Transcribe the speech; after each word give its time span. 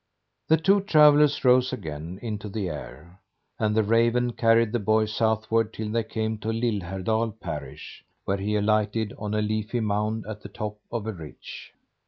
The 0.47 0.57
two 0.57 0.81
travellers 0.81 1.45
rose 1.45 1.71
again 1.71 2.17
into 2.23 2.49
the 2.49 2.69
air 2.69 3.19
and 3.59 3.75
the 3.75 3.83
raven 3.83 4.33
carried 4.33 4.71
the 4.71 4.79
boy 4.79 5.05
southward 5.05 5.71
till 5.71 5.91
they 5.91 6.03
came 6.03 6.39
to 6.39 6.47
Lillhärdal 6.47 7.39
Parish, 7.39 8.03
where 8.25 8.37
he 8.37 8.55
alighted 8.55 9.13
on 9.19 9.35
a 9.35 9.43
leafy 9.43 9.79
mound 9.79 10.25
at 10.27 10.41
the 10.41 10.49
top 10.49 10.79
of 10.91 11.05
a 11.05 11.13
ridge. 11.13 11.71